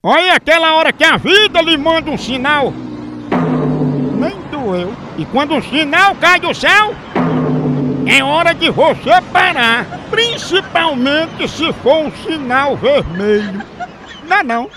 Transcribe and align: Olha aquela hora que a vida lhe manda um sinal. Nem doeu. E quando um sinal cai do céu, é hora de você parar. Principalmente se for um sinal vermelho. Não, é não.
Olha 0.00 0.34
aquela 0.34 0.76
hora 0.76 0.92
que 0.92 1.02
a 1.02 1.16
vida 1.16 1.60
lhe 1.60 1.76
manda 1.76 2.08
um 2.08 2.16
sinal. 2.16 2.72
Nem 4.16 4.40
doeu. 4.48 4.94
E 5.16 5.24
quando 5.24 5.56
um 5.56 5.60
sinal 5.60 6.14
cai 6.14 6.38
do 6.38 6.54
céu, 6.54 6.94
é 8.06 8.22
hora 8.22 8.54
de 8.54 8.70
você 8.70 9.20
parar. 9.32 9.84
Principalmente 10.08 11.48
se 11.48 11.72
for 11.82 12.06
um 12.06 12.12
sinal 12.12 12.76
vermelho. 12.76 13.60
Não, 14.28 14.36
é 14.36 14.42
não. 14.44 14.70